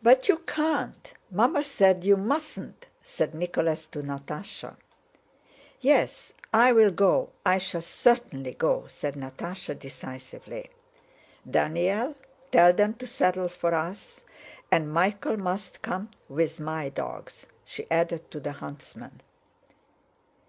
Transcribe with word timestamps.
"But 0.00 0.28
you 0.28 0.36
can't. 0.46 1.12
Mamma 1.28 1.64
said 1.64 2.04
you 2.04 2.16
mustn't," 2.16 2.86
said 3.02 3.34
Nicholas 3.34 3.84
to 3.88 3.98
Natásha. 4.00 4.76
"Yes, 5.80 6.34
I'll 6.54 6.92
go. 6.92 7.30
I 7.44 7.58
shall 7.58 7.82
certainly 7.82 8.52
go," 8.54 8.84
said 8.86 9.14
Natásha 9.14 9.76
decisively. 9.76 10.70
"Daniel, 11.50 12.14
tell 12.52 12.72
them 12.72 12.94
to 12.94 13.08
saddle 13.08 13.48
for 13.48 13.74
us, 13.74 14.20
and 14.70 14.92
Michael 14.92 15.36
must 15.36 15.82
come 15.82 16.10
with 16.28 16.60
my 16.60 16.88
dogs," 16.88 17.48
she 17.64 17.90
added 17.90 18.30
to 18.30 18.38
the 18.38 18.52
huntsman. 18.52 19.20